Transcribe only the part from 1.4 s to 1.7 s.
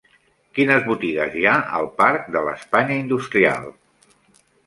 hi ha